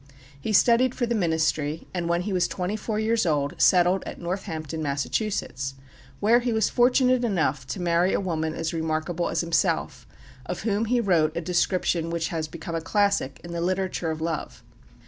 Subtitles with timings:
[0.39, 4.19] He studied for the ministry, and when he was twenty four years old settled at
[4.19, 5.75] Northampton, Massachusetts,
[6.19, 10.07] where he was fortunate enough to marry a woman as remarkable as himself,
[10.47, 14.21] of whom he wrote a description which has become a classic in the literature of
[14.21, 14.63] love.